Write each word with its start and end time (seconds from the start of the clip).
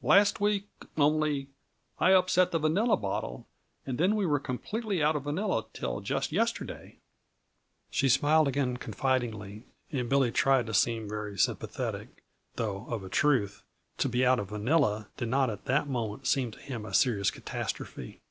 Last 0.00 0.40
week, 0.40 0.70
only, 0.96 1.50
I 1.98 2.12
upset 2.14 2.50
the 2.50 2.58
vanilla 2.58 2.96
bottle, 2.96 3.46
and 3.84 3.98
then 3.98 4.16
we 4.16 4.24
were 4.24 4.40
completely 4.40 5.02
out 5.02 5.16
of 5.16 5.24
vanilla 5.24 5.66
till 5.74 6.00
just 6.00 6.32
yesterday." 6.32 6.96
She 7.90 8.08
smiled 8.08 8.48
again 8.48 8.78
confidingly, 8.78 9.64
and 9.92 10.08
Billy 10.08 10.32
tried 10.32 10.64
to 10.68 10.72
seem 10.72 11.10
very 11.10 11.36
sympathetic 11.38 12.22
though 12.54 12.86
of 12.88 13.04
a 13.04 13.10
truth, 13.10 13.64
to 13.98 14.08
be 14.08 14.24
out 14.24 14.38
of 14.40 14.48
vanilla 14.48 15.08
did 15.18 15.28
not 15.28 15.50
at 15.50 15.66
that 15.66 15.86
moment 15.88 16.26
seem 16.26 16.52
to 16.52 16.58
him 16.58 16.86
a 16.86 16.94
serious 16.94 17.30
catastrophe. 17.30 18.22